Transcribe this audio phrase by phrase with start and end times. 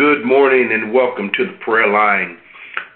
[0.00, 2.38] Good morning and welcome to the prayer line.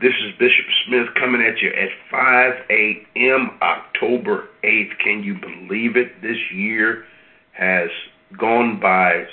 [0.01, 3.59] This is Bishop Smith coming at you at 5 a.m.
[3.61, 4.99] October 8th.
[5.05, 6.23] Can you believe it?
[6.23, 7.05] This year
[7.53, 7.91] has
[8.41, 9.27] gone by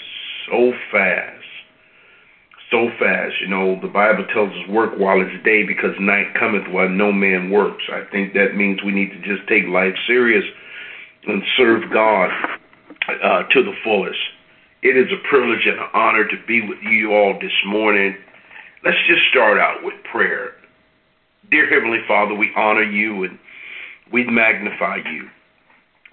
[0.49, 1.45] so fast.
[2.71, 3.35] So fast.
[3.39, 7.13] You know, the Bible tells us work while it's day because night cometh while no
[7.13, 7.85] man works.
[7.89, 10.43] I think that means we need to just take life serious
[11.25, 12.31] and serve God
[13.23, 14.19] uh, to the fullest.
[14.84, 18.17] It is a privilege and an honor to be with you all this morning.
[18.84, 20.53] Let's just start out with prayer.
[21.52, 23.38] Dear Heavenly Father, we honor you and
[24.12, 25.30] we magnify you.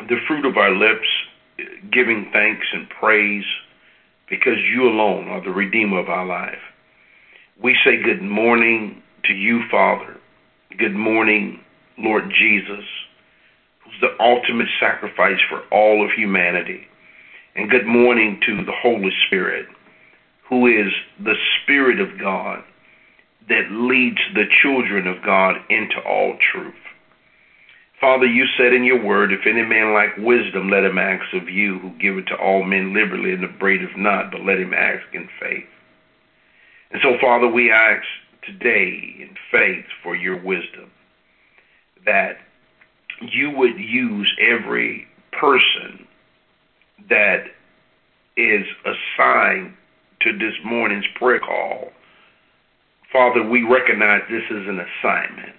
[0.06, 1.08] The fruit of our lips,
[1.90, 3.44] giving thanks and praise
[4.28, 6.60] because you alone are the Redeemer of our life.
[7.62, 10.18] We say good morning to you, Father.
[10.76, 11.60] Good morning,
[11.96, 12.84] Lord Jesus,
[13.82, 16.86] who's the ultimate sacrifice for all of humanity.
[17.58, 19.66] And good morning to the Holy Spirit,
[20.48, 22.62] who is the Spirit of God
[23.48, 26.78] that leads the children of God into all truth.
[28.00, 31.48] Father, you said in your word, if any man lack wisdom, let him ask of
[31.48, 35.02] you, who give it to all men liberally and upbraideth not, but let him ask
[35.12, 35.66] in faith.
[36.92, 38.06] And so, Father, we ask
[38.46, 40.92] today in faith for your wisdom
[42.06, 42.36] that
[43.20, 46.06] you would use every person
[47.08, 47.44] that
[48.36, 49.74] is assigned
[50.20, 51.90] to this morning's prayer call.
[53.12, 55.54] Father, we recognize this is an assignment.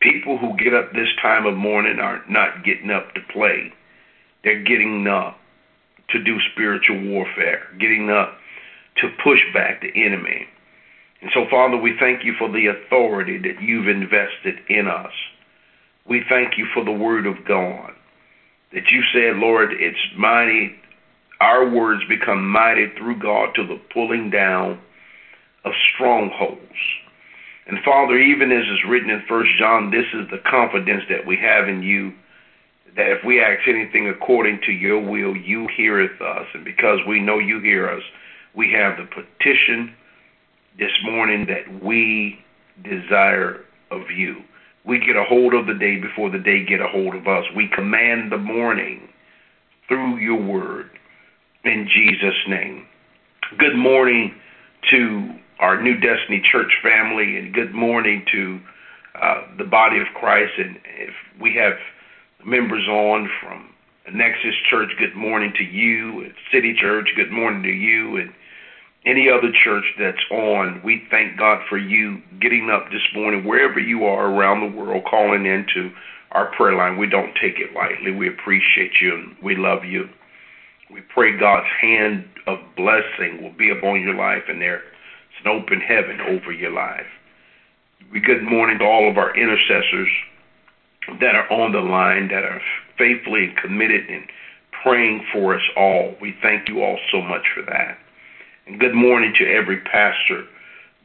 [0.00, 3.72] People who get up this time of morning are not getting up to play.
[4.44, 5.38] They're getting up
[6.10, 8.38] to do spiritual warfare, getting up
[8.98, 10.46] to push back the enemy.
[11.20, 15.12] And so, Father, we thank you for the authority that you've invested in us.
[16.08, 17.92] We thank you for the word of God
[18.76, 20.76] that you said, Lord, it's mighty.
[21.40, 24.78] Our words become mighty through God to the pulling down
[25.64, 26.60] of strongholds.
[27.66, 31.38] And Father, even as is written in First John, this is the confidence that we
[31.38, 32.12] have in you,
[32.96, 36.46] that if we ask anything according to your will, you heareth us.
[36.52, 38.02] And because we know you hear us,
[38.54, 39.94] we have the petition
[40.78, 42.44] this morning that we
[42.84, 44.42] desire of you.
[44.86, 47.44] We get a hold of the day before the day get a hold of us.
[47.56, 49.08] We command the morning
[49.88, 50.90] through your word
[51.64, 52.86] in Jesus' name.
[53.58, 54.34] Good morning
[54.92, 58.60] to our New Destiny Church family, and good morning to
[59.20, 60.52] uh, the body of Christ.
[60.58, 61.74] And if we have
[62.44, 63.70] members on from
[64.12, 66.30] Nexus Church, good morning to you.
[66.52, 68.18] City Church, good morning to you.
[68.18, 68.32] And
[69.06, 73.78] any other church that's on, we thank God for you getting up this morning, wherever
[73.78, 75.90] you are around the world, calling into
[76.32, 76.98] our prayer line.
[76.98, 78.10] We don't take it lightly.
[78.10, 80.08] We appreciate you and we love you.
[80.90, 84.82] We pray God's hand of blessing will be upon your life and there's
[85.44, 87.06] an open heaven over your life.
[88.12, 90.08] We good morning to all of our intercessors
[91.20, 92.60] that are on the line, that are
[92.98, 94.24] faithfully committed and
[94.82, 96.14] praying for us all.
[96.20, 97.98] We thank you all so much for that.
[98.66, 100.42] Good morning to every pastor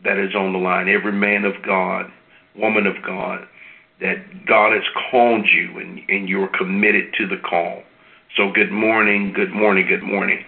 [0.04, 2.12] that is on the line, every man of God,
[2.56, 3.48] woman of God,
[4.00, 7.84] that God has called you and, and you're committed to the call.
[8.36, 10.44] So good morning, good morning, good morning.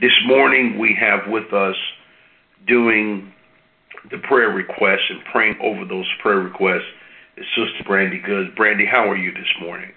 [0.00, 1.76] This morning we have with us
[2.66, 3.30] doing
[4.10, 6.88] the prayer requests and praying over those prayer requests
[7.36, 8.54] is Sister Brandy Goods.
[8.56, 9.92] Brandy, how are you this morning?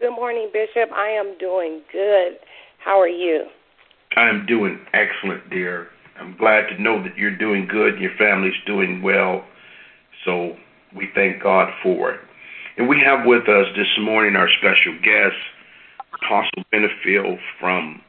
[0.00, 0.92] Good morning, Bishop.
[0.92, 2.36] I am doing good.
[2.84, 3.46] How are you?
[4.16, 5.88] I'm doing excellent, dear.
[6.18, 9.44] I'm glad to know that you're doing good and your family's doing well.
[10.24, 10.56] So
[10.94, 12.20] we thank God for it.
[12.76, 15.36] And we have with us this morning our special guest,
[16.14, 18.00] Apostle Benefield from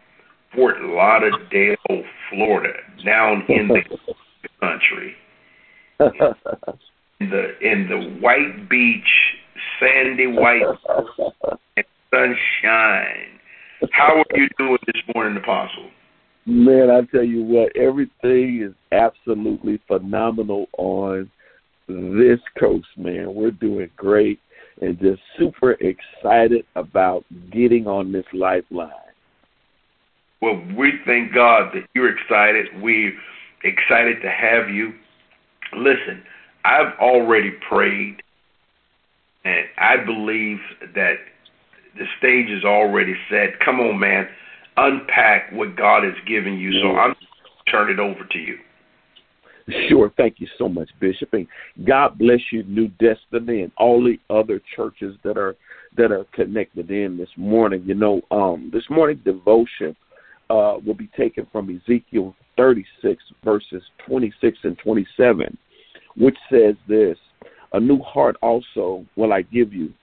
[0.53, 2.73] Fort Lauderdale, Florida,
[3.05, 3.81] down in the
[4.59, 5.15] country.
[7.19, 9.35] In the in the white beach,
[9.79, 10.63] sandy white
[12.09, 13.39] sunshine
[13.91, 15.89] how are you doing this morning, Apostle?
[16.45, 21.29] Man, I tell you what, everything is absolutely phenomenal on
[21.87, 23.33] this coast, man.
[23.33, 24.39] We're doing great
[24.81, 28.89] and just super excited about getting on this lifeline.
[30.41, 32.67] Well, we thank God that you're excited.
[32.81, 33.13] We're
[33.63, 34.93] excited to have you.
[35.77, 36.23] Listen,
[36.65, 38.23] I've already prayed,
[39.45, 40.57] and I believe
[40.95, 41.15] that
[41.97, 43.59] the stage is already set.
[43.63, 44.27] Come on, man,
[44.77, 46.71] unpack what God has given you.
[46.81, 47.15] So I'm
[47.69, 48.57] turn it over to you.
[49.87, 50.11] Sure.
[50.17, 51.33] Thank you so much, Bishop.
[51.33, 51.47] And
[51.85, 55.55] God bless you, New Destiny, and all the other churches that are
[55.97, 57.83] that are connected in this morning.
[57.85, 59.95] You know, um, this morning devotion
[60.49, 65.57] uh, will be taken from Ezekiel 36, verses 26 and 27,
[66.17, 67.17] which says this
[67.73, 69.93] A new heart also will I give you,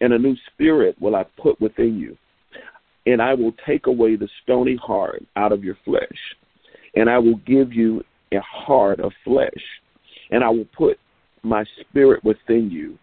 [0.00, 2.16] and a new spirit will I put within you.
[3.06, 6.18] And I will take away the stony heart out of your flesh,
[6.94, 9.50] and I will give you a heart of flesh,
[10.30, 10.98] and I will put
[11.42, 12.98] my spirit within you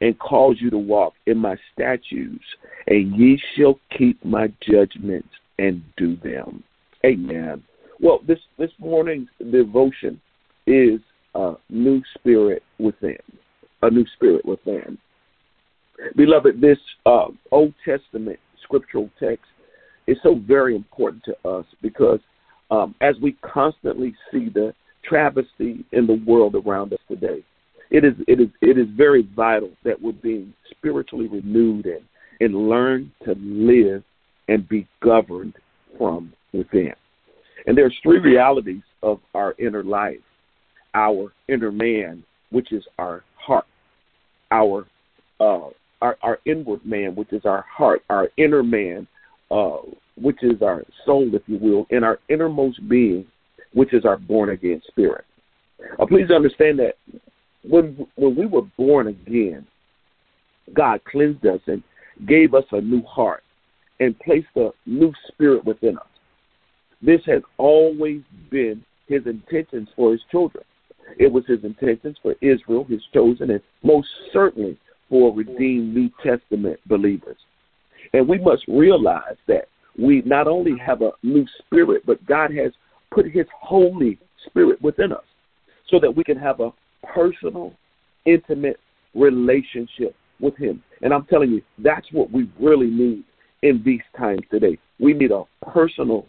[0.00, 2.44] and cause you to walk in my statutes,
[2.86, 5.28] and ye shall keep my judgments
[5.58, 6.62] and do them.
[7.04, 7.62] Amen.
[8.00, 10.20] Well, this this morning's devotion
[10.66, 11.00] is
[11.34, 13.18] a new spirit within,
[13.82, 14.98] a new spirit within.
[16.16, 19.44] Beloved, this uh, Old Testament scriptural text
[20.06, 22.20] is so very important to us because
[22.70, 24.74] um, as we constantly see the
[25.04, 27.44] travesty in the world around us today,
[27.90, 32.02] it is it is it is very vital that we're being spiritually renewed and
[32.40, 34.02] and learn to live
[34.48, 35.54] and be governed
[35.98, 36.94] from within.
[37.66, 40.18] And there's three realities of our inner life.
[40.94, 43.66] Our inner man, which is our heart.
[44.50, 44.86] Our
[45.40, 45.68] uh,
[46.02, 49.06] our, our inward man, which is our heart, our inner man,
[49.50, 49.78] uh,
[50.16, 53.24] which is our soul, if you will, and our innermost being,
[53.72, 55.24] which is our born again spirit.
[55.98, 56.96] Uh, please understand that
[57.62, 59.66] when when we were born again,
[60.74, 61.82] God cleansed us and
[62.26, 63.44] gave us a new heart
[64.00, 66.06] and placed a new spirit within us.
[67.00, 70.64] This has always been his intentions for his children.
[71.18, 74.78] It was his intentions for Israel, his chosen, and most certainly
[75.12, 77.36] for redeemed New Testament believers.
[78.14, 79.68] And we must realize that
[79.98, 82.72] we not only have a new spirit, but God has
[83.14, 85.24] put his Holy Spirit within us
[85.90, 86.70] so that we can have a
[87.04, 87.74] personal,
[88.24, 88.80] intimate
[89.14, 90.82] relationship with him.
[91.02, 93.22] And I'm telling you, that's what we really need
[93.60, 94.78] in these times today.
[94.98, 96.24] We need a personal,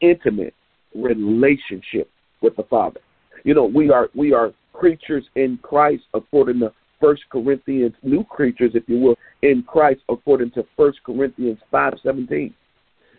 [0.00, 0.54] intimate
[0.94, 2.08] relationship
[2.40, 3.00] with the Father.
[3.42, 6.72] You know, we are we are creatures in Christ according to
[7.02, 12.54] First Corinthians, new creatures, if you will, in Christ according to First Corinthians five seventeen.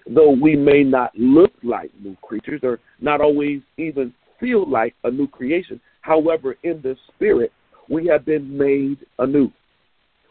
[0.08, 5.12] Though we may not look like new creatures or not always even feel like a
[5.12, 7.52] new creation, however, in the spirit
[7.90, 9.52] we have been made anew.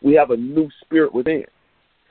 [0.02, 1.44] We have a new spirit within.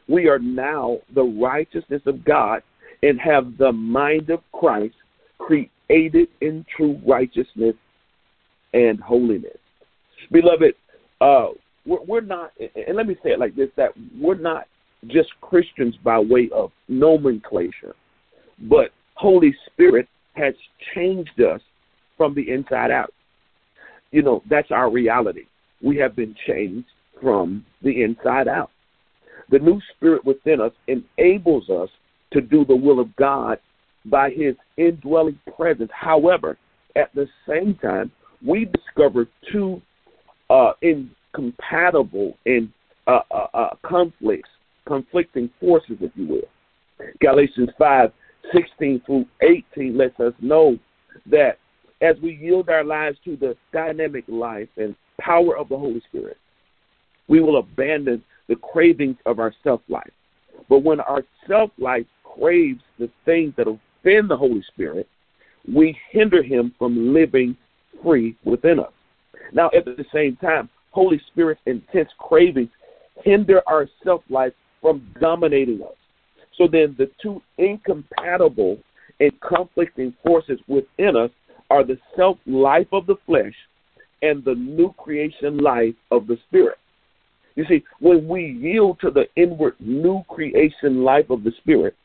[0.08, 2.62] We are now the righteousness of God
[3.04, 4.96] and have the mind of Christ
[5.40, 7.76] created in true righteousness
[8.74, 9.58] and holiness.
[10.32, 10.76] Beloved,
[11.21, 11.47] uh,
[11.85, 14.65] we're, we're not, and let me say it like this that we're not
[15.07, 17.95] just Christians by way of nomenclature,
[18.69, 20.53] but Holy Spirit has
[20.94, 21.62] changed us
[22.18, 23.13] from the inside out.
[24.12, 25.45] You know, that's our reality.
[25.81, 26.88] We have been changed
[27.21, 28.71] from the inside out.
[29.50, 31.89] The new spirit within us enables us
[32.33, 33.59] to do the will of God
[34.06, 35.91] by his indwelling presence.
[35.94, 36.57] However,
[36.95, 38.12] at the same time,
[38.45, 39.81] we discover two
[40.51, 42.69] uh, incompatible and
[43.07, 44.50] uh, uh, uh, conflicts,
[44.86, 47.07] conflicting forces, if you will.
[47.21, 48.12] Galatians 5
[48.53, 50.77] 16 through 18 lets us know
[51.27, 51.57] that
[52.01, 56.38] as we yield our lives to the dynamic life and power of the Holy Spirit,
[57.27, 60.12] we will abandon the cravings of our self life.
[60.68, 65.07] But when our self life craves the things that offend the Holy Spirit,
[65.71, 67.56] we hinder him from living
[68.04, 68.92] free within us.
[69.54, 72.70] Now, at the same time, Holy Spirit's intense cravings
[73.24, 75.96] hinder our self life from dominating us.
[76.58, 78.78] So then, the two incompatible
[79.20, 81.30] and conflicting forces within us
[81.70, 83.54] are the self life of the flesh
[84.22, 86.78] and the new creation life of the Spirit.
[87.56, 91.96] You see, when we yield to the inward new creation life of the Spirit,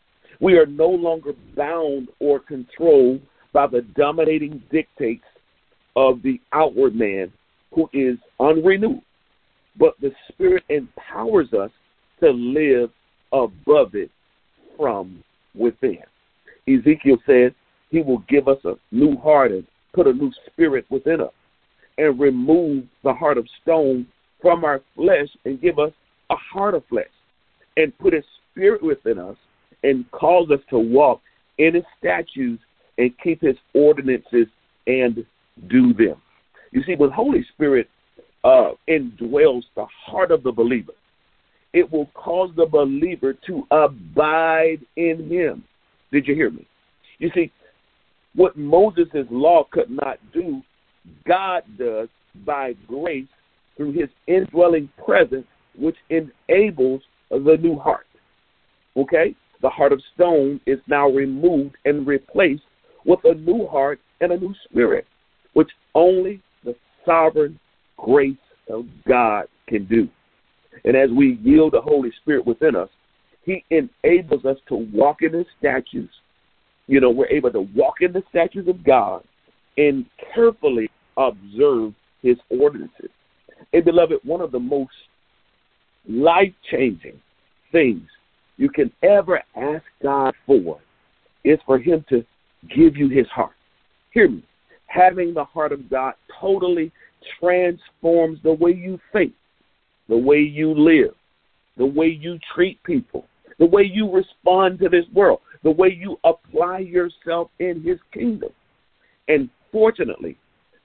[0.41, 3.21] we are no longer bound or controlled
[3.53, 5.25] by the dominating dictates
[5.97, 7.33] of the outward man
[7.75, 9.01] who is unrenewed.
[9.79, 11.71] But the Spirit empowers us
[12.21, 12.91] to live
[13.33, 14.11] above it
[14.77, 15.23] from
[15.55, 15.99] within.
[16.69, 17.53] Ezekiel says
[17.91, 21.33] he will give us a new heart and put a new spirit within us
[21.99, 24.07] and remove the heart of stone
[24.43, 25.93] from our flesh and give us
[26.31, 27.07] a heart of flesh
[27.77, 29.37] and put a spirit within us
[29.83, 31.21] and cause us to walk
[31.59, 32.63] in his statutes
[32.99, 34.47] and keep his ordinances
[34.87, 35.25] and
[35.69, 36.21] do them.
[36.73, 37.89] You see, when Holy Spirit
[38.45, 40.93] uh, indwells the heart of the believer,
[41.73, 45.65] it will cause the believer to abide in him.
[46.13, 46.67] Did you hear me?
[47.19, 47.51] You see,
[48.35, 50.63] what Moses' law could not do,
[51.27, 52.09] God does
[52.45, 53.27] by grace
[53.77, 55.47] through his indwelling presence,
[55.79, 58.07] which enables the new heart.
[58.97, 59.35] Okay?
[59.63, 62.63] The heart of stone is now removed and replaced
[63.05, 65.07] with a new heart and a new spirit,
[65.57, 67.59] which only the sovereign
[67.97, 68.37] grace
[68.69, 70.07] of God can do.
[70.85, 72.91] And as we yield the Holy Spirit within us,
[73.47, 76.13] He enables us to walk in His statutes.
[76.89, 79.23] You know, we're able to walk in the statutes of God
[79.79, 83.09] and carefully observe His ordinances.
[83.73, 84.93] And beloved, one of the most
[86.07, 87.19] life changing
[87.73, 88.03] things
[88.59, 90.81] you can ever ask God for
[91.45, 92.23] is for Him to
[92.77, 93.55] give you His heart.
[94.13, 94.45] Hear me.
[94.87, 96.93] Having the heart of God totally
[97.41, 99.33] transforms the way you think,
[100.09, 101.15] the way you live,
[101.77, 103.27] the way you treat people,
[103.59, 108.51] the way you respond to this world, the way you apply yourself in His kingdom.
[109.29, 110.39] And fortunately,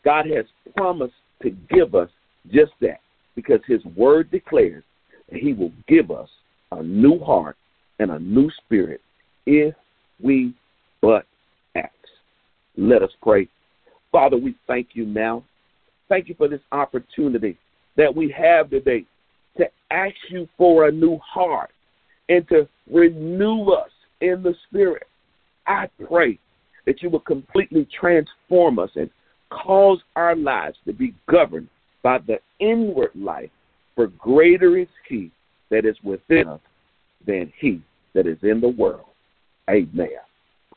[0.04, 2.10] God has promised to give us
[2.52, 3.02] just that
[3.36, 4.84] because His word declares
[5.30, 6.30] that He will give us
[6.72, 7.58] a new heart
[8.00, 9.02] and a new spirit
[9.46, 9.76] if
[10.22, 10.54] we
[11.02, 11.26] but
[11.76, 11.96] act.
[12.78, 13.48] Let us pray.
[14.12, 15.44] Father, we thank you now.
[16.10, 17.58] Thank you for this opportunity
[17.96, 19.06] that we have today
[19.58, 21.72] to ask you for a new heart
[22.30, 23.92] and to renew us
[24.22, 25.08] in the spirit.
[25.68, 26.40] I pray
[26.86, 29.10] that you will completely transform us and
[29.50, 31.68] cause our lives to be governed
[32.04, 33.50] by the inward life,
[33.96, 35.32] for greater is he
[35.70, 36.60] that is within us
[37.26, 37.82] than he
[38.14, 39.06] that is in the world.
[39.70, 40.10] Amen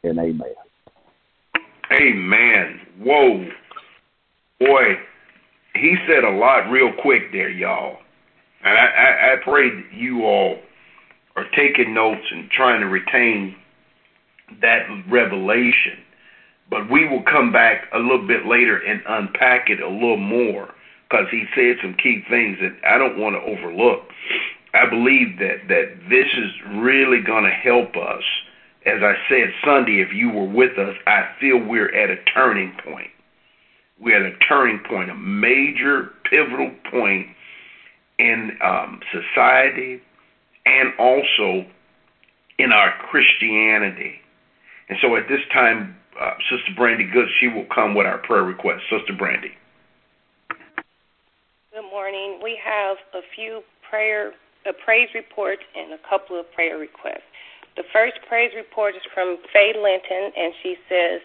[0.03, 0.55] and amen.
[1.93, 2.81] Amen.
[2.99, 3.49] Whoa.
[4.61, 4.95] Boy,
[5.75, 7.99] he said a lot real quick there, y'all.
[8.65, 10.57] And I, I, I pray that you all
[11.37, 13.57] are taking notes and trying to retain
[14.61, 15.99] that revelation.
[16.71, 20.73] But we will come back a little bit later and unpack it a little more
[21.09, 24.09] because he said some key things that I don't want to overlook.
[24.73, 26.51] I believe that that this is
[26.83, 28.23] really going to help us.
[28.87, 32.73] As I said Sunday, if you were with us, I feel we're at a turning
[32.85, 33.11] point.
[33.99, 37.29] We're at a turning point, a major pivotal point
[38.19, 40.03] in um, society
[40.67, 41.67] and also
[42.59, 44.21] in our Christianity.
[44.89, 48.43] And so at this time, uh, Sister Brandy Good, she will come with our prayer
[48.43, 48.83] request.
[48.91, 49.53] Sister Brandy.
[51.73, 52.41] Good morning.
[52.43, 54.33] We have a few prayer
[54.67, 57.29] a praise report and a couple of prayer requests.
[57.77, 61.21] The first praise report is from Faye Linton, and she says,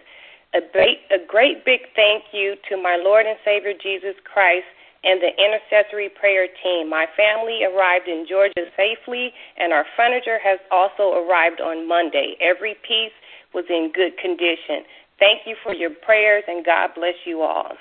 [0.53, 4.65] a great, a great big thank you to my Lord and Savior Jesus Christ
[5.03, 6.89] and the intercessory prayer team.
[6.89, 12.36] My family arrived in Georgia safely, and our furniture has also arrived on Monday.
[12.41, 13.13] Every piece
[13.53, 14.84] was in good condition.
[15.20, 17.77] Thank you for your prayers, and God bless you all.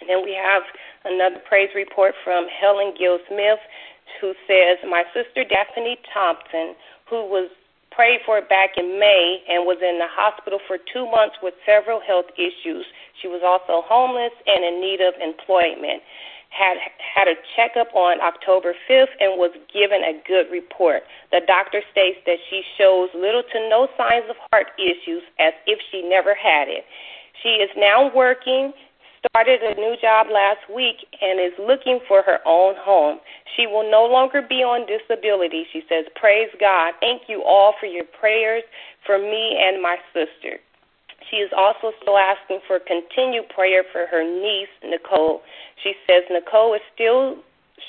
[0.00, 0.62] And then we have
[1.04, 3.62] another praise report from Helen Gill Smith
[4.20, 6.74] who says, My sister Daphne Thompson,
[7.08, 7.48] who was
[7.94, 11.54] prayed for it back in May and was in the hospital for two months with
[11.64, 12.84] several health issues.
[13.22, 16.02] She was also homeless and in need of employment.
[16.50, 21.02] Had had a checkup on October 5th and was given a good report.
[21.32, 25.78] The doctor states that she shows little to no signs of heart issues as if
[25.90, 26.86] she never had it.
[27.42, 28.72] She is now working
[29.28, 33.18] started a new job last week and is looking for her own home.
[33.56, 35.64] She will no longer be on disability.
[35.72, 36.94] She says, Praise God.
[37.00, 38.62] Thank you all for your prayers
[39.06, 40.60] for me and my sister.
[41.30, 45.40] She is also still asking for continued prayer for her niece, Nicole.
[45.82, 47.38] She says Nicole is still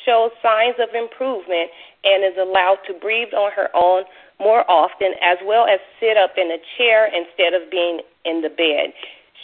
[0.06, 1.70] shows signs of improvement
[2.04, 4.04] and is allowed to breathe on her own
[4.40, 8.50] more often, as well as sit up in a chair instead of being in the
[8.50, 8.94] bed.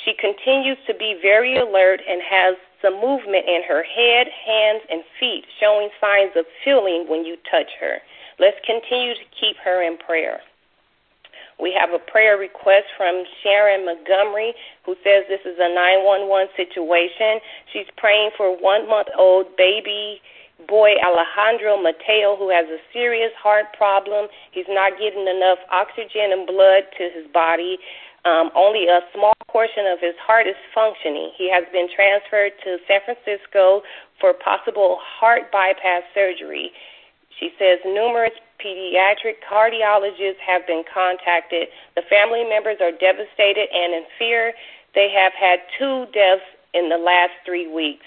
[0.03, 5.03] She continues to be very alert and has some movement in her head, hands, and
[5.19, 8.01] feet, showing signs of feeling when you touch her.
[8.39, 10.41] Let's continue to keep her in prayer.
[11.61, 14.53] We have a prayer request from Sharon Montgomery,
[14.83, 17.37] who says this is a 911 situation.
[17.71, 20.21] She's praying for one month old baby
[20.67, 24.27] boy Alejandro Mateo, who has a serious heart problem.
[24.51, 27.77] He's not getting enough oxygen and blood to his body.
[28.23, 31.31] Um, only a small portion of his heart is functioning.
[31.35, 33.81] He has been transferred to San Francisco
[34.19, 36.71] for possible heart bypass surgery.
[37.39, 41.69] She says numerous pediatric cardiologists have been contacted.
[41.95, 44.53] The family members are devastated and in fear.
[44.93, 48.05] They have had two deaths in the last three weeks.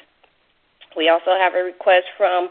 [0.96, 2.50] We also have a request from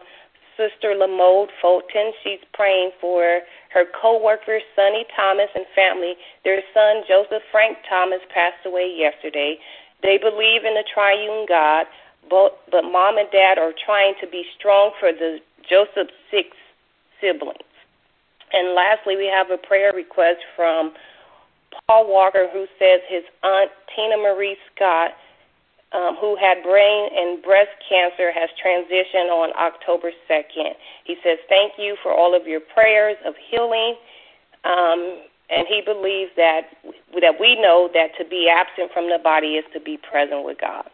[0.58, 2.12] Sister Lamode Fulton.
[2.24, 3.42] She's praying for
[3.74, 6.16] her co-worker Sonny Thomas and family.
[6.44, 9.58] Their son Joseph Frank Thomas passed away yesterday.
[10.02, 11.86] They believe in the triune God,
[12.30, 16.50] but, but mom and dad are trying to be strong for the Joseph six
[17.22, 17.58] siblings.
[18.52, 20.94] And lastly, we have a prayer request from
[21.88, 25.12] Paul Walker, who says his aunt Tina Marie Scott,
[25.94, 30.74] um, who had brain and breast cancer, has transitioned on October 2nd.
[31.06, 33.96] He says, Thank you for all of your prayers of healing.
[34.66, 36.62] Um, and he believes that
[37.22, 40.60] that we know that to be absent from the body is to be present with
[40.60, 40.90] God.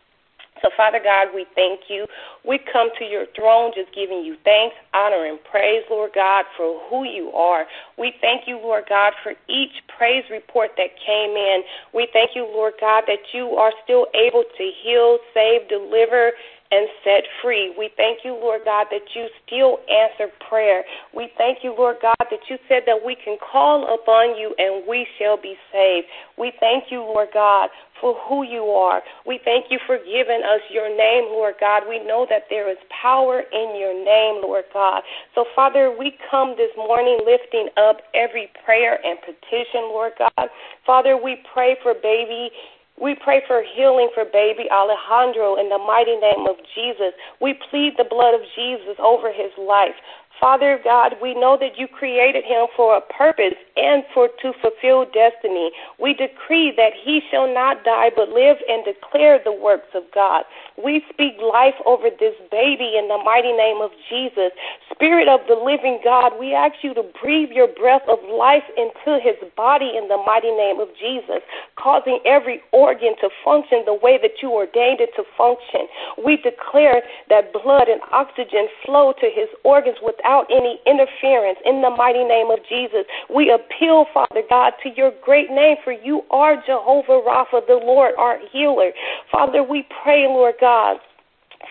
[0.61, 2.05] So, Father God, we thank you.
[2.45, 6.79] We come to your throne just giving you thanks, honor, and praise, Lord God, for
[6.89, 7.65] who you are.
[7.97, 11.63] We thank you, Lord God, for each praise report that came in.
[11.93, 16.31] We thank you, Lord God, that you are still able to heal, save, deliver,
[16.71, 17.73] and set free.
[17.77, 20.83] We thank you, Lord God, that you still answer prayer.
[21.15, 24.87] We thank you, Lord God, that you said that we can call upon you and
[24.87, 26.07] we shall be saved.
[26.37, 29.01] We thank you, Lord God, for who you are.
[29.25, 31.83] We thank you for giving us your name, Lord God.
[31.89, 35.01] We know that there is power in your name, Lord God.
[35.33, 40.49] So, Father, we come this morning lifting up every prayer and petition, Lord God.
[40.85, 42.51] Father, we pray for baby
[43.01, 47.13] we pray for healing for baby Alejandro in the mighty name of Jesus.
[47.41, 49.95] We plead the blood of Jesus over his life.
[50.39, 55.03] Father God, we know that you created him for a purpose and for to fulfill
[55.11, 55.71] destiny.
[55.99, 60.45] We decree that he shall not die but live and declare the works of God.
[60.81, 64.55] We speak life over this baby in the mighty name of Jesus.
[64.95, 69.19] Spirit of the living God, we ask you to breathe your breath of life into
[69.19, 71.43] his body in the mighty name of Jesus,
[71.75, 75.91] causing every organ to function the way that you ordained it to function.
[76.23, 81.89] We declare that blood and oxygen flow to his organs without any interference in the
[81.89, 83.05] mighty name of Jesus.
[83.33, 88.13] We appeal, Father God, to your great name, for you are Jehovah Rapha, the Lord,
[88.17, 88.91] our healer.
[89.31, 90.97] Father, we pray, Lord God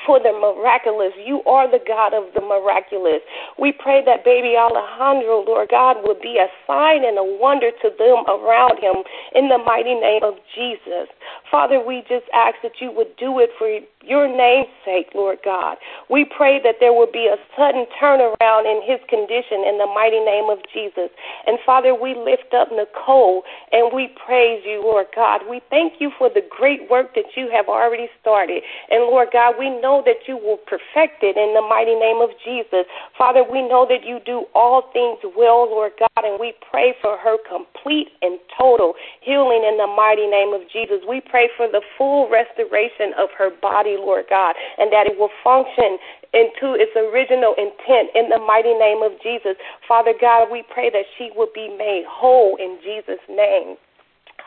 [0.06, 1.12] for the miraculous.
[1.16, 3.20] You are the God of the miraculous.
[3.58, 7.88] We pray that baby Alejandro, Lord God, would be a sign and a wonder to
[7.98, 9.02] them around him
[9.34, 11.08] in the mighty name of Jesus.
[11.50, 15.76] Father, we just ask that you would do it for your name's sake, Lord God.
[16.08, 20.20] We pray that there will be a sudden turnaround in his condition in the mighty
[20.20, 21.12] name of Jesus.
[21.46, 25.42] And Father, we lift up Nicole and we praise you, Lord God.
[25.48, 28.62] We thank you for the great work that you have already started.
[28.90, 32.30] And Lord God, we know that you will perfect it in the mighty name of
[32.42, 32.88] Jesus.
[33.16, 37.18] Father, we know that you do all things well, Lord God, and we pray for
[37.18, 41.04] her complete and total healing in the mighty name of Jesus.
[41.06, 45.32] We pray for the full restoration of her body, Lord God, and that it will
[45.42, 45.98] function
[46.32, 49.56] into its original intent in the mighty name of Jesus.
[49.86, 53.76] Father God, we pray that she will be made whole in Jesus' name.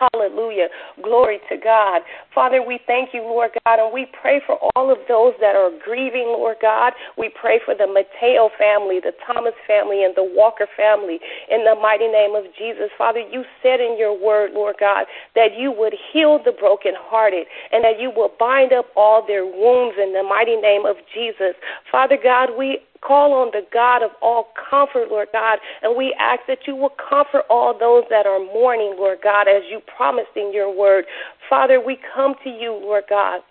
[0.02, 0.68] Hallelujah.
[1.04, 2.02] Glory to God.
[2.34, 5.70] Father, we thank you, Lord God, and we pray for all of those that are
[5.86, 6.94] grieving, Lord God.
[7.20, 11.20] We pray for the Mateo family, the Thomas family, and the Walker family
[11.52, 12.90] in the mighty name of Jesus.
[12.98, 17.84] Father, you said in your word, Lord God, that you would heal the brokenhearted and
[17.84, 21.54] that you will bind up all their wounds in the mighty name of Jesus.
[21.92, 26.42] Father God, we call on the God of all comfort, Lord God, and we ask
[26.48, 30.54] that you will comfort all those that are mourning, Lord God, as you promised in
[30.54, 31.06] your word.
[31.50, 33.42] Father, we come to you, Lord God.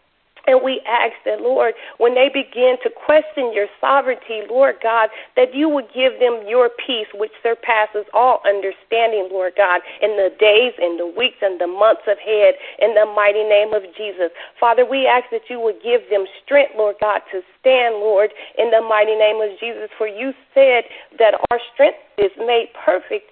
[0.51, 5.55] And we ask that, Lord, when they begin to question your sovereignty, Lord God, that
[5.55, 10.75] you would give them your peace, which surpasses all understanding, Lord God, in the days,
[10.83, 14.35] and the weeks, and the months ahead, in the mighty name of Jesus.
[14.59, 18.75] Father, we ask that you would give them strength, Lord God, to stand, Lord, in
[18.75, 19.87] the mighty name of Jesus.
[19.97, 20.91] For you said
[21.23, 23.31] that our strength is made perfect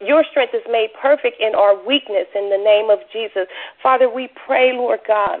[0.00, 3.48] your strength is made perfect in our weakness in the name of Jesus.
[3.82, 5.40] Father, we pray, Lord God,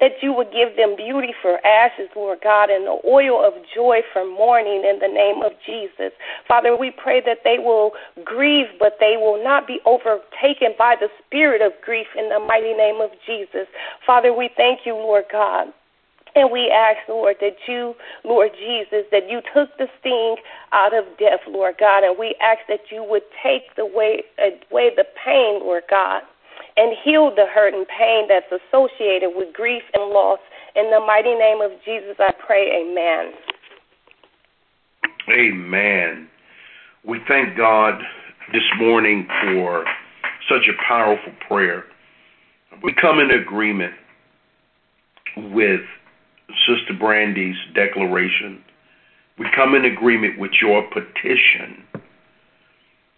[0.00, 4.00] that you would give them beauty for ashes, Lord God, and the oil of joy
[4.12, 6.12] for mourning in the name of Jesus.
[6.46, 7.92] Father, we pray that they will
[8.24, 12.74] grieve, but they will not be overtaken by the spirit of grief in the mighty
[12.74, 13.66] name of Jesus.
[14.06, 15.68] Father, we thank you, Lord God.
[16.36, 20.34] And we ask, Lord, that you, Lord Jesus, that you took the sting
[20.72, 24.50] out of death, Lord God, and we ask that you would take the way, uh,
[24.72, 26.22] away the pain, Lord God
[26.76, 30.40] and heal the hurt and pain that's associated with grief and loss.
[30.76, 33.32] In the mighty name of Jesus, I pray, amen.
[35.28, 36.28] Amen.
[37.06, 38.00] We thank God
[38.52, 39.84] this morning for
[40.48, 41.84] such a powerful prayer.
[42.82, 43.94] We come in agreement
[45.36, 45.80] with
[46.66, 48.62] Sister Brandy's declaration.
[49.38, 51.84] We come in agreement with your petition.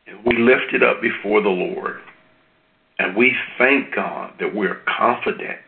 [0.07, 2.01] And we lift it up before the Lord.
[2.99, 5.59] And we thank God that we're confident,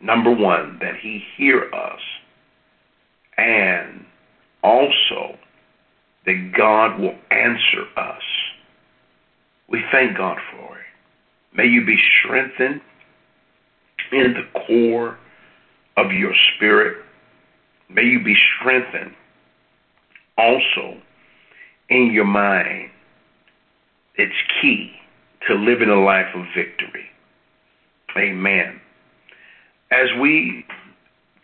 [0.00, 2.00] number one, that He hear us,
[3.36, 4.04] and
[4.62, 5.38] also
[6.26, 8.22] that God will answer us.
[9.68, 10.84] We thank God for it.
[11.54, 12.80] May you be strengthened
[14.12, 15.18] in the core
[15.96, 17.04] of your spirit.
[17.88, 19.14] May you be strengthened
[20.38, 21.00] also
[21.88, 22.90] in your mind.
[24.16, 24.99] It's key
[25.50, 27.10] to living a life of victory.
[28.16, 28.80] Amen.
[29.90, 30.64] As we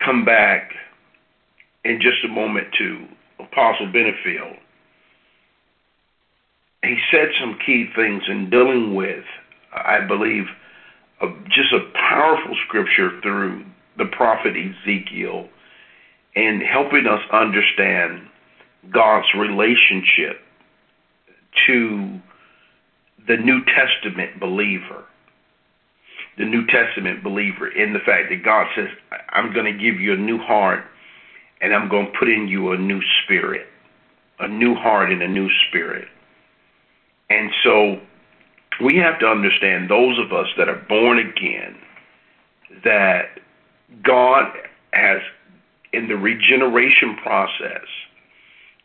[0.05, 0.71] come back
[1.85, 3.07] in just a moment to
[3.41, 4.57] Apostle Benefield,
[6.83, 9.25] he said some key things in dealing with,
[9.73, 10.45] I believe,
[11.21, 13.65] a, just a powerful scripture through
[13.99, 15.49] the prophet Ezekiel
[16.37, 18.29] and helping us understand
[18.93, 20.41] God's relationship
[21.67, 22.21] to
[23.27, 25.05] the New Testament believer.
[26.39, 28.89] The New Testament believer in the fact that God says,
[29.31, 30.85] I'm going to give you a new heart
[31.61, 33.67] and I'm going to put in you a new spirit,
[34.39, 36.09] a new heart and a new spirit.
[37.31, 38.01] And so
[38.85, 41.77] we have to understand, those of us that are born again,
[42.85, 43.39] that
[44.05, 44.53] God
[44.93, 45.23] has,
[45.93, 47.87] in the regeneration process,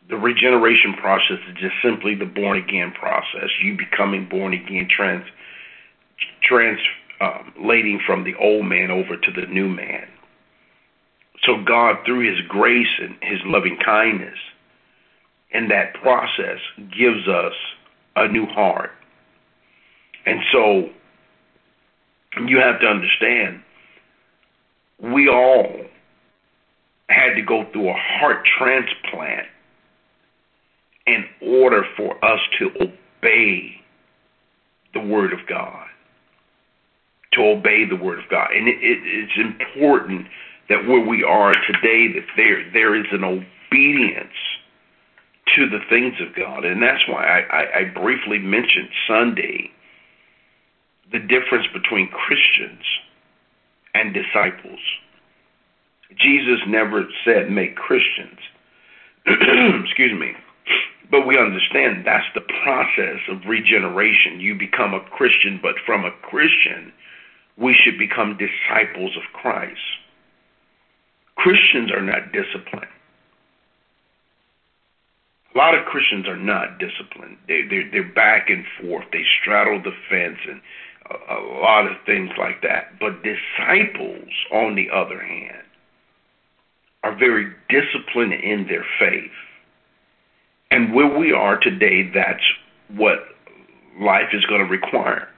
[0.08, 3.48] the regeneration process is just simply the born again process.
[3.62, 5.24] You becoming born again, trans,
[6.42, 10.08] translating um, from the old man over to the new man.
[11.44, 14.38] So God, through His grace and His loving kindness,
[15.50, 16.58] in that process,
[16.96, 17.52] gives us
[18.16, 18.90] a new heart.
[20.24, 20.90] And so
[22.46, 23.62] you have to understand,
[24.98, 25.80] we all
[27.08, 29.46] had to go through a heart transplant
[31.06, 33.80] in order for us to obey
[34.94, 35.86] the Word of God.
[37.32, 38.48] To obey the Word of God.
[38.54, 40.26] And it, it, it's important
[40.68, 44.36] that where we are today, that there there is an obedience
[45.56, 46.64] to the things of God.
[46.64, 49.70] And that's why I, I, I briefly mentioned Sunday
[51.10, 52.84] the difference between Christians
[53.94, 54.80] and disciples.
[56.16, 58.38] Jesus never said make Christians.
[59.26, 60.32] Excuse me.
[61.12, 64.40] But we understand that's the process of regeneration.
[64.40, 66.90] You become a Christian, but from a Christian,
[67.58, 69.78] we should become disciples of Christ.
[71.36, 72.90] Christians are not disciplined.
[75.54, 77.36] A lot of Christians are not disciplined.
[77.46, 79.04] They, they're, they're back and forth.
[79.12, 80.62] They straddle the fence and
[81.10, 82.98] a, a lot of things like that.
[82.98, 85.66] But disciples, on the other hand,
[87.04, 89.30] are very disciplined in their faith
[90.72, 92.42] and where we are today, that's
[92.96, 93.18] what
[94.00, 95.28] life is going to require.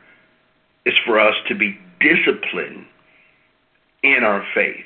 [0.86, 2.86] Is for us to be disciplined
[4.04, 4.84] in our faith.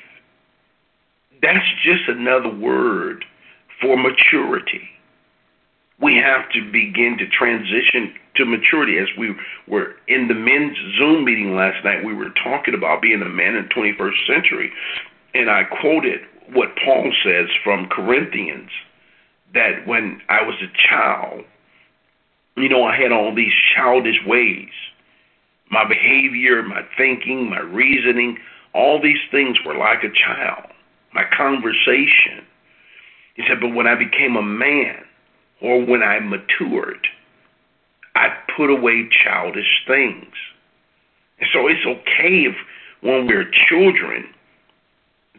[1.41, 3.25] That's just another word
[3.79, 4.89] for maturity.
[6.01, 8.97] We have to begin to transition to maturity.
[8.97, 9.35] As we
[9.67, 13.55] were in the men's Zoom meeting last night, we were talking about being a man
[13.55, 14.71] in the 21st century.
[15.35, 16.21] And I quoted
[16.53, 18.71] what Paul says from Corinthians
[19.53, 21.43] that when I was a child,
[22.57, 24.69] you know, I had all these childish ways.
[25.71, 28.37] My behavior, my thinking, my reasoning,
[28.73, 30.71] all these things were like a child.
[31.13, 32.45] My conversation.
[33.35, 35.03] He said, but when I became a man
[35.61, 37.07] or when I matured,
[38.15, 40.33] I put away childish things.
[41.39, 42.55] And so it's okay if
[43.01, 44.25] when we're children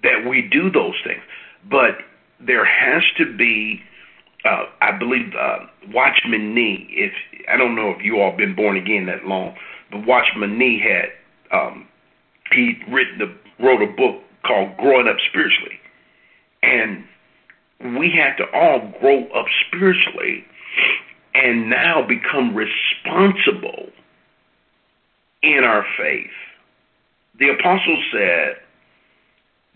[0.03, 1.23] that we do those things.
[1.69, 1.99] But
[2.41, 3.83] there has to be
[4.45, 6.87] uh, I believe uh, Watchman Nee.
[6.91, 7.13] If
[7.49, 9.55] I don't know if you all been born again that long,
[9.91, 11.11] but Watchman Nee had
[11.57, 11.87] um,
[12.53, 15.79] he written wrote a book called Growing Up Spiritually,
[16.63, 17.05] and
[17.99, 20.45] we had to all grow up spiritually
[21.35, 23.89] and now become responsible
[25.43, 26.31] in our faith.
[27.39, 28.57] The apostle said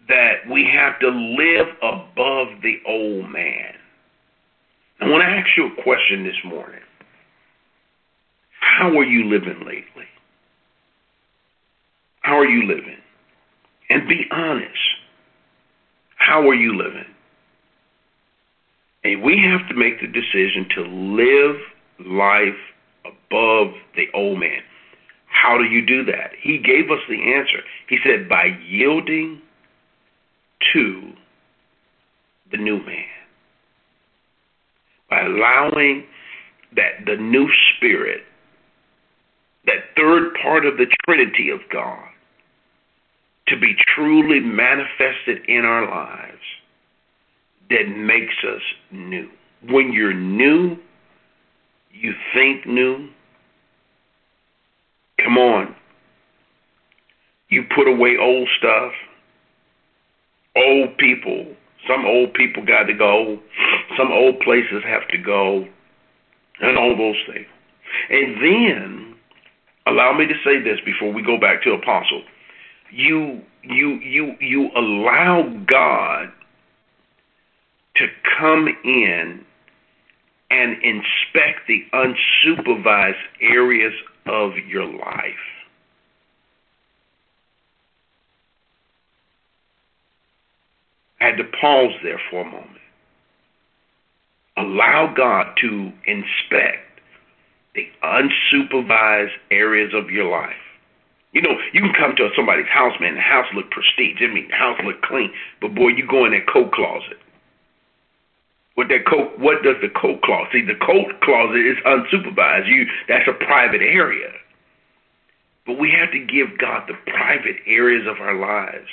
[0.08, 3.74] that we have to live above the old man.
[5.00, 6.80] I want to ask you a question this morning.
[8.60, 10.06] How are you living lately?
[12.20, 12.96] How are you living?
[13.90, 14.78] And be honest.
[16.16, 17.04] How are you living?
[19.04, 21.56] And we have to make the decision to live
[22.06, 22.58] life
[23.04, 24.62] above the old man.
[25.26, 26.30] How do you do that?
[26.40, 27.62] He gave us the answer.
[27.88, 29.42] He said, by yielding
[30.72, 31.12] to
[32.50, 33.04] the new man
[35.24, 36.04] allowing
[36.76, 38.22] that the new spirit,
[39.66, 42.08] that third part of the Trinity of God,
[43.48, 46.38] to be truly manifested in our lives
[47.70, 49.28] that makes us new.
[49.70, 50.76] when you're new,
[51.92, 53.08] you think new.
[55.22, 55.74] Come on.
[57.48, 58.92] You put away old stuff.
[60.56, 61.54] Old people.
[61.88, 63.38] Some old people got to go.
[63.96, 65.66] Some old places have to go.
[66.60, 67.46] And all those things.
[68.10, 69.14] And then,
[69.86, 72.22] allow me to say this before we go back to Apostle.
[72.90, 76.28] You you you you allow God
[77.96, 78.06] to
[78.38, 79.44] come in
[80.50, 83.94] and inspect the unsupervised areas
[84.26, 85.34] of your life.
[91.20, 92.83] I had to pause there for a moment.
[94.56, 97.00] Allow God to inspect
[97.74, 100.54] the unsupervised areas of your life.
[101.32, 104.22] You know, you can come to somebody's house, man, the house look prestige.
[104.22, 105.32] I mean, the house look clean.
[105.60, 107.18] But boy, you go in that coat closet.
[108.76, 110.50] What that coat what does the coat closet?
[110.52, 112.68] See, the coat closet is unsupervised.
[112.68, 114.30] You that's a private area.
[115.66, 118.88] But we have to give God the private areas of our lives.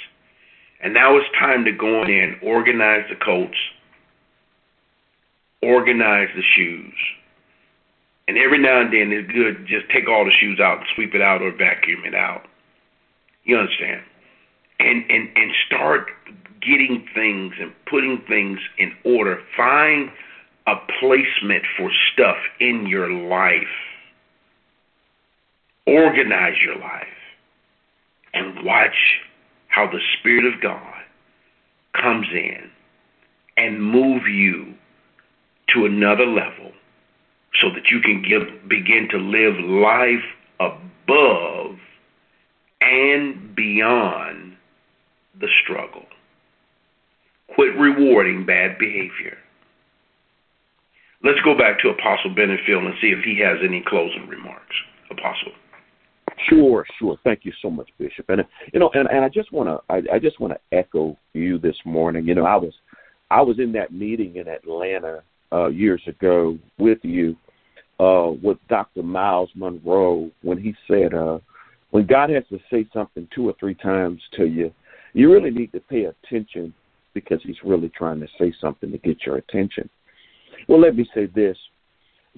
[0.81, 3.57] And now it's time to go in there and organize the coats,
[5.61, 6.93] organize the shoes.
[8.27, 11.13] And every now and then it's good just take all the shoes out and sweep
[11.13, 12.43] it out or vacuum it out.
[13.43, 14.01] You understand?
[14.79, 16.07] And and and start
[16.61, 19.39] getting things and putting things in order.
[19.57, 20.11] Find
[20.67, 23.67] a placement for stuff in your life.
[25.87, 27.07] Organize your life
[28.33, 29.19] and watch
[29.67, 30.93] how the Spirit of God
[31.99, 32.69] comes in
[33.57, 34.70] and move you
[35.73, 36.71] to another level
[37.61, 40.23] so that you can give, begin to live life
[40.59, 41.77] above
[42.81, 44.55] and beyond
[45.39, 46.05] the struggle.
[47.55, 49.37] Quit rewarding bad behavior.
[51.23, 54.75] Let's go back to Apostle Benefield and see if he has any closing remarks.
[55.11, 55.51] Apostle.
[56.49, 57.17] Sure, sure.
[57.23, 58.25] Thank you so much, Bishop.
[58.29, 58.41] And
[58.73, 61.59] you know, and, and I just want to, I, I just want to echo you
[61.59, 62.27] this morning.
[62.27, 62.73] You know, I was,
[63.29, 65.21] I was in that meeting in Atlanta
[65.53, 67.35] uh, years ago with you,
[67.99, 69.03] uh, with Dr.
[69.03, 71.39] Myles Munroe when he said, uh,
[71.91, 74.73] when God has to say something two or three times to you,
[75.13, 76.73] you really need to pay attention
[77.13, 79.89] because He's really trying to say something to get your attention.
[80.69, 81.57] Well, let me say this: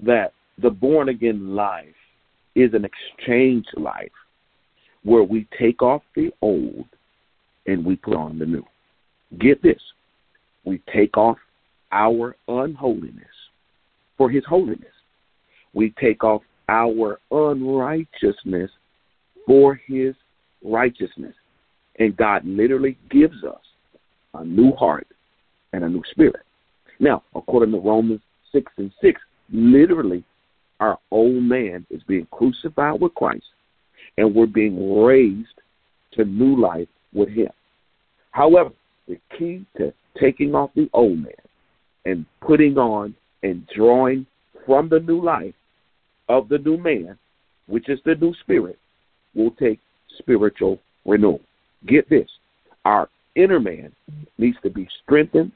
[0.02, 1.86] that the born again life
[2.56, 4.10] is an exchange life
[5.04, 6.86] where we take off the old
[7.66, 8.64] and we put on the new.
[9.38, 9.80] Get this
[10.64, 11.38] we take off
[11.94, 13.24] our unholiness
[14.18, 14.92] for his holiness.
[15.72, 18.70] We take off our unrighteousness
[19.46, 20.14] for his
[20.62, 21.34] righteousness.
[21.98, 23.60] And God literally gives us
[24.34, 25.06] a new heart
[25.72, 26.42] and a new spirit.
[26.98, 28.20] Now, according to Romans
[28.52, 29.20] 6 and 6,
[29.52, 30.24] literally
[30.80, 33.44] our old man is being crucified with Christ,
[34.18, 35.60] and we're being raised
[36.12, 37.50] to new life with Him.
[38.32, 38.70] However,
[39.06, 41.32] the key to taking off the old man
[42.04, 44.26] and putting on and drawing
[44.66, 45.54] from the new life
[46.28, 47.18] of the new man,
[47.66, 48.78] which is the new spirit,
[49.34, 49.80] will take
[50.18, 51.40] spiritual renewal.
[51.86, 52.28] Get this
[52.84, 53.92] our inner man
[54.38, 55.52] needs to be strengthened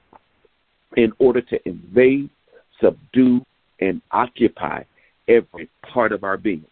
[0.96, 2.30] in order to invade,
[2.80, 3.44] subdue,
[3.80, 4.82] and occupy
[5.28, 6.64] every part of our being.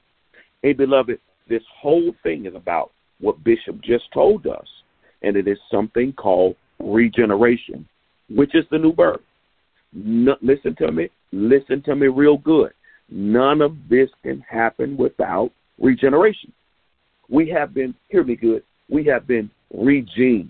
[0.63, 4.67] Hey, beloved, this whole thing is about what Bishop just told us,
[5.23, 7.87] and it is something called regeneration,
[8.29, 9.21] which is the new birth.
[9.93, 11.09] No, listen to me.
[11.33, 12.73] Listen to me real good.
[13.09, 16.53] None of this can happen without regeneration.
[17.29, 20.49] We have been, hear me good, we have been regened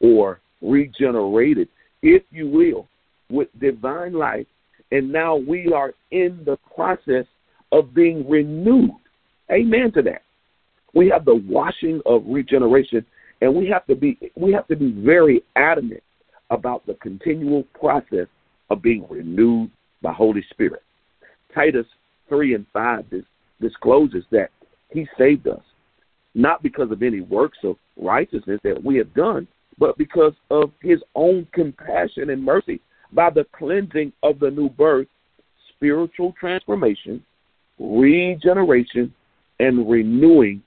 [0.00, 1.68] or regenerated,
[2.02, 2.88] if you will,
[3.30, 4.46] with divine life
[4.92, 7.24] and now we are in the process
[7.72, 8.90] of being renewed.
[9.50, 10.22] Amen to that.
[10.94, 13.04] We have the washing of regeneration,
[13.40, 16.02] and we have to be we have to be very adamant
[16.50, 18.26] about the continual process
[18.70, 19.70] of being renewed
[20.02, 20.82] by Holy Spirit.
[21.54, 21.86] Titus
[22.28, 23.04] three and five
[23.60, 24.50] discloses that
[24.90, 25.62] He saved us
[26.34, 31.00] not because of any works of righteousness that we have done, but because of His
[31.14, 32.80] own compassion and mercy
[33.12, 35.08] by the cleansing of the new birth,
[35.74, 37.24] spiritual transformation,
[37.80, 39.12] regeneration,
[39.58, 40.62] and renewing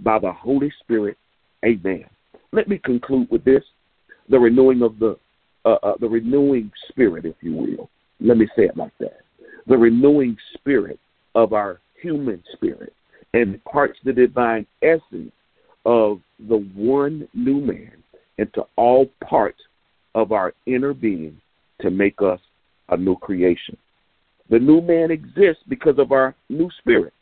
[0.00, 1.16] by the Holy Spirit.
[1.64, 2.04] Amen.
[2.52, 3.64] Let me conclude with this:
[4.28, 5.16] the renewing of the
[5.66, 7.90] uh, uh, the renewing spirit, if you will.
[8.20, 9.20] Let me say it like that:
[9.66, 10.98] the renewing spirit
[11.34, 12.92] of our human spirit
[13.34, 15.32] and imparts the divine essence
[15.84, 17.92] of the one new man
[18.38, 19.60] into all parts
[20.14, 21.36] of our inner being
[21.80, 22.40] to make us
[22.90, 23.76] a new creation.
[24.48, 27.12] The new man exists because of our new spirit.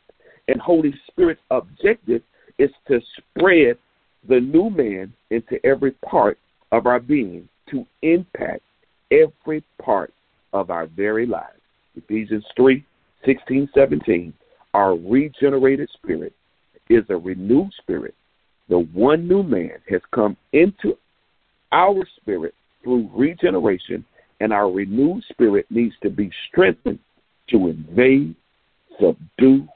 [0.47, 2.21] And Holy Spirit's objective
[2.59, 3.77] is to spread
[4.27, 6.37] the new man into every part
[6.71, 8.61] of our being to impact
[9.11, 10.13] every part
[10.53, 11.59] of our very lives.
[11.95, 12.83] Ephesians 3
[13.25, 14.33] 16, 17.
[14.73, 16.33] Our regenerated spirit
[16.89, 18.13] is a renewed spirit.
[18.69, 20.97] The one new man has come into
[21.71, 24.05] our spirit through regeneration,
[24.39, 26.99] and our renewed spirit needs to be strengthened
[27.49, 28.35] to invade,
[28.99, 29.67] subdue,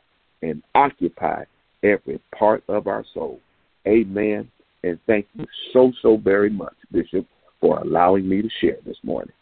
[0.42, 1.44] and occupy
[1.84, 3.40] every part of our soul.
[3.88, 4.50] Amen.
[4.84, 7.26] And thank you so, so very much, Bishop,
[7.62, 9.34] for allowing me to share this morning.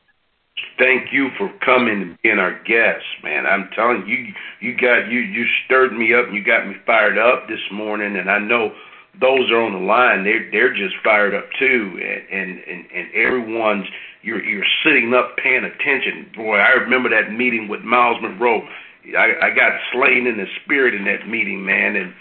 [0.80, 3.46] Thank you for coming and being our guest, man.
[3.46, 7.18] I'm telling you, you got you you stirred me up and you got me fired
[7.18, 8.72] up this morning, and I know
[9.20, 10.24] those are on the line.
[10.24, 13.86] They're they're just fired up too, and and and everyone's
[14.22, 16.30] you're you're sitting up paying attention.
[16.36, 18.68] Boy, I remember that meeting with Myles Munroe.
[19.18, 22.14] I, I got slain in the spirit in that meeting, man, and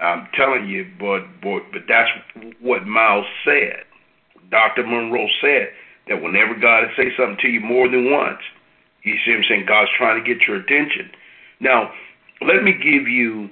[0.00, 2.10] I'm telling you, but boy, but that's
[2.60, 3.84] what Myles said.
[4.52, 4.86] Dr.
[4.86, 5.72] Munroe said
[6.08, 8.40] that whenever God says something to you more than once,
[9.02, 11.10] you see what I'm saying God's trying to get your attention.
[11.58, 11.90] Now,
[12.46, 13.48] let me give you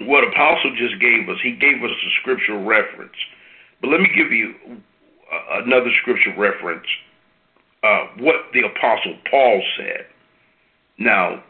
[0.00, 1.36] what Apostle just gave us.
[1.42, 3.14] He gave us a scriptural reference.
[3.80, 4.54] But let me give you
[5.62, 6.86] another scripture reference,
[7.84, 10.06] uh, what the Apostle Paul said.
[10.98, 11.44] Now,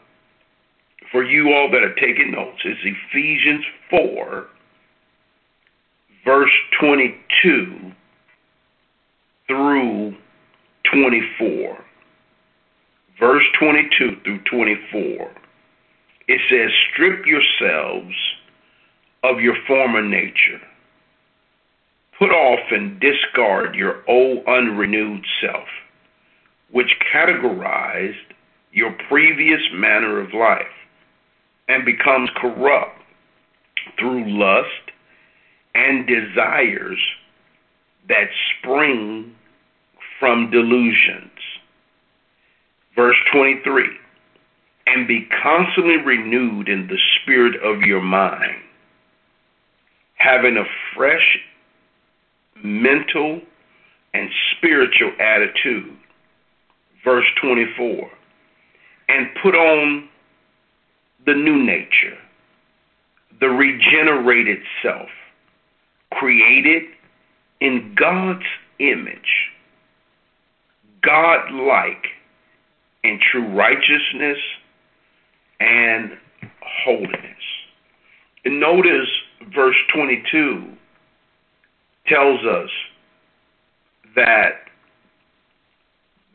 [1.11, 4.47] for you all that are taking notes, it's Ephesians 4,
[6.25, 7.93] verse 22
[9.49, 10.15] through
[10.93, 11.77] 24.
[13.19, 15.31] Verse 22 through 24.
[16.27, 18.15] It says, Strip yourselves
[19.23, 20.61] of your former nature.
[22.17, 25.67] Put off and discard your old unrenewed self,
[26.71, 28.13] which categorized
[28.71, 30.67] your previous manner of life
[31.67, 33.01] and becomes corrupt
[33.97, 34.91] through lust
[35.73, 36.99] and desires
[38.07, 39.35] that spring
[40.19, 41.31] from delusions.
[42.95, 43.85] Verse 23
[44.87, 48.61] And be constantly renewed in the spirit of your mind,
[50.15, 51.39] having a fresh
[52.63, 53.41] mental
[54.13, 55.95] and spiritual attitude.
[57.03, 58.09] Verse 24
[59.07, 60.09] And put on
[61.25, 62.17] the new nature,
[63.39, 65.09] the regenerated self,
[66.11, 66.83] created
[67.61, 68.45] in God's
[68.79, 69.51] image,
[71.01, 72.05] God like
[73.03, 74.37] in true righteousness
[75.59, 76.11] and
[76.61, 77.19] holiness.
[78.45, 79.09] And notice
[79.53, 80.73] verse 22
[82.07, 82.69] tells us
[84.15, 84.51] that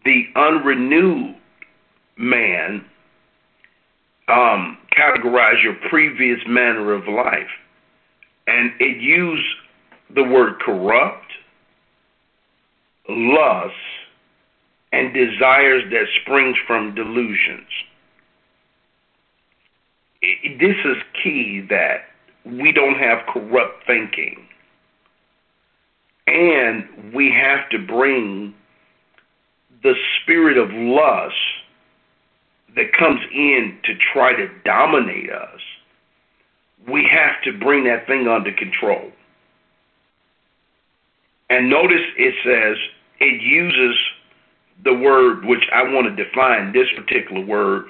[0.04, 1.36] the unrenewed
[2.16, 2.84] man
[4.28, 7.50] um, categorize your previous manner of life.
[8.46, 9.44] And it used
[10.14, 11.26] the word corrupt,
[13.08, 13.74] lust,
[14.94, 17.66] and desires that springs from delusions.
[20.60, 22.04] This is key that
[22.46, 24.46] we don't have corrupt thinking.
[26.28, 28.54] And we have to bring
[29.82, 31.34] the spirit of lust
[32.76, 35.60] that comes in to try to dominate us.
[36.88, 39.10] We have to bring that thing under control.
[41.50, 42.76] And notice it says
[43.20, 43.96] it uses
[44.82, 47.86] the word which I want to define this particular word,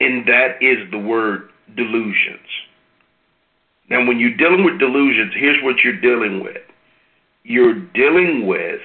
[0.00, 2.48] and that is the word delusions.
[3.90, 6.62] Now, when you're dealing with delusions, here's what you're dealing with
[7.44, 8.80] you're dealing with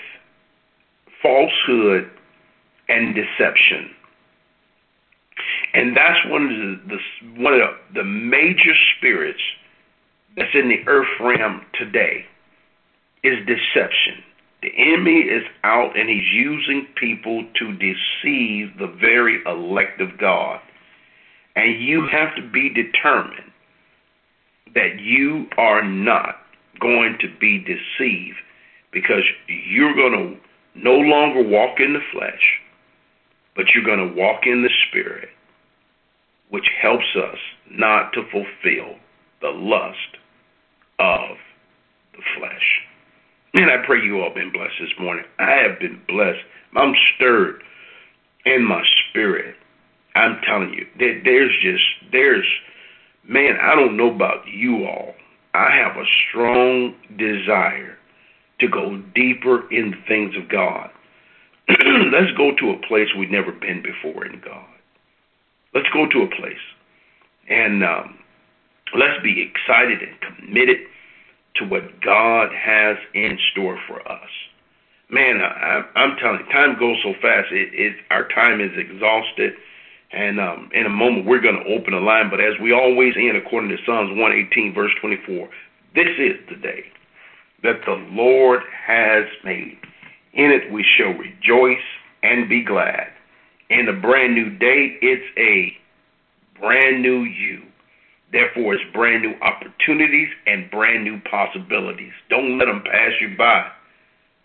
[1.22, 2.10] falsehood
[2.88, 3.90] and deception.
[5.74, 7.60] And that's one of the, the one of
[7.94, 9.42] the, major spirits
[10.38, 12.26] that's in the earth realm today
[13.24, 14.23] is deception.
[15.04, 20.60] Enemy is out and he's using people to deceive the very elect of God.
[21.56, 23.52] And you have to be determined
[24.74, 26.38] that you are not
[26.80, 28.38] going to be deceived
[28.92, 32.60] because you're going to no longer walk in the flesh,
[33.56, 35.30] but you're going to walk in the spirit,
[36.50, 37.38] which helps us
[37.70, 38.96] not to fulfill
[39.42, 40.18] the lust
[40.98, 41.38] of
[42.14, 42.93] the flesh.
[43.54, 45.26] And I pray you all been blessed this morning.
[45.40, 46.40] I have been blessed.
[46.76, 47.62] I'm stirred
[48.46, 49.56] in my spirit.
[50.16, 52.48] I'm telling you, there, there's just, there's,
[53.28, 55.14] man, I don't know about you all.
[55.54, 57.98] I have a strong desire
[58.60, 60.90] to go deeper in the things of God.
[61.70, 64.66] let's go to a place we've never been before in God.
[65.74, 66.58] Let's go to a place
[67.50, 68.20] and um,
[68.98, 70.78] let's be excited and committed
[71.56, 74.30] to what God has in store for us.
[75.10, 77.52] Man, I, I'm telling you, time goes so fast.
[77.52, 79.54] It, it our time is exhausted.
[80.12, 82.30] And um, in a moment, we're going to open a line.
[82.30, 85.50] But as we always end, according to Psalms 118, verse 24,
[85.96, 86.86] this is the day
[87.64, 89.78] that the Lord has made.
[90.34, 91.86] In it we shall rejoice
[92.22, 93.08] and be glad.
[93.70, 95.78] In a brand new day, it's a
[96.60, 97.64] brand new you.
[98.34, 102.14] Therefore, it's brand new opportunities and brand new possibilities.
[102.30, 103.70] Don't let them pass you by.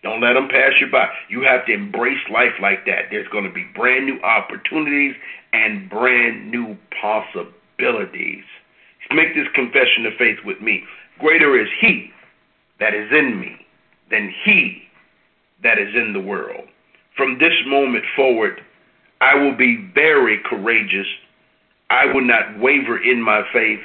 [0.03, 1.09] Don't let them pass you by.
[1.31, 3.07] You have to embrace life like that.
[3.11, 5.17] There's going to be brand new opportunities
[5.55, 8.45] and brand new possibilities.
[9.11, 10.85] Make this confession of faith with me.
[11.19, 12.11] Greater is He
[12.79, 13.67] that is in me
[14.11, 14.83] than He
[15.63, 16.69] that is in the world.
[17.17, 18.61] From this moment forward,
[19.23, 21.07] I will be very courageous
[21.91, 23.81] I will not waver in my faith.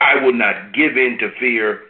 [0.00, 1.80] I will not give in to fear.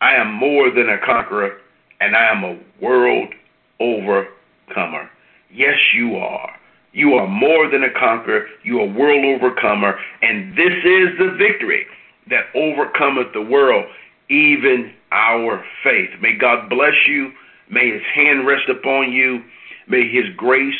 [0.00, 1.58] I am more than a conqueror,
[2.00, 3.32] and I am a world
[3.80, 5.10] overcomer.
[5.52, 6.54] Yes, you are.
[6.92, 8.46] You are more than a conqueror.
[8.62, 9.98] You are a world overcomer.
[10.22, 11.86] And this is the victory
[12.28, 13.86] that overcometh the world,
[14.28, 16.10] even our faith.
[16.20, 17.32] May God bless you.
[17.70, 19.42] May his hand rest upon you.
[19.88, 20.74] May his grace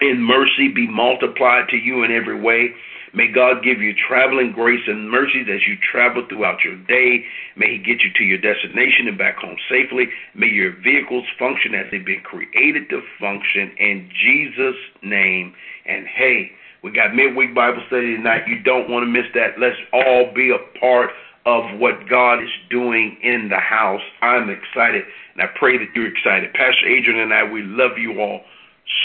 [0.00, 2.70] and mercy be multiplied to you in every way.
[3.14, 7.24] May God give you traveling grace and mercies as you travel throughout your day.
[7.56, 10.08] May He get you to your destination and back home safely.
[10.34, 15.54] May your vehicles function as they've been created to function in Jesus' name.
[15.86, 16.50] And hey,
[16.82, 18.46] we got midweek Bible study tonight.
[18.48, 19.58] You don't want to miss that.
[19.58, 21.10] Let's all be a part
[21.46, 24.02] of what God is doing in the house.
[24.20, 26.52] I'm excited, and I pray that you're excited.
[26.52, 28.42] Pastor Adrian and I, we love you all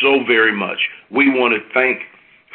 [0.01, 0.79] so very much.
[1.09, 2.01] We want to thank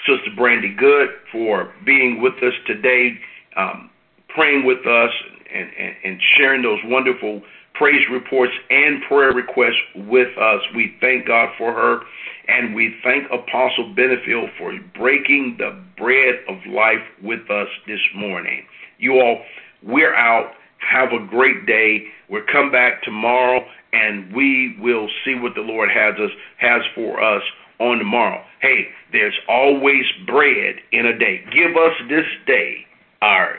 [0.07, 3.19] Sister Brandy Good for being with us today,
[3.57, 3.91] um,
[4.29, 5.11] praying with us,
[5.53, 7.43] and, and, and sharing those wonderful
[7.75, 10.63] praise reports and prayer requests with us.
[10.75, 12.01] We thank God for her,
[12.49, 18.65] and we thank Apostle Benefield for breaking the bread of life with us this morning.
[18.99, 19.43] You all,
[19.83, 20.53] we're out.
[20.79, 22.05] Have a great day.
[22.29, 27.23] We'll come back tomorrow, and we will see what the Lord has us has for
[27.23, 27.43] us
[27.79, 28.43] on tomorrow.
[28.61, 31.45] Hey, there's always bread in a day.
[31.53, 32.87] Give us this day
[33.23, 33.57] our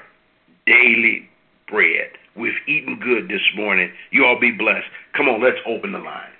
[0.65, 1.29] daily
[1.67, 2.11] bread.
[2.35, 3.91] We've eaten good this morning.
[4.11, 4.85] You all be blessed.
[5.15, 6.31] Come on, let's open the line.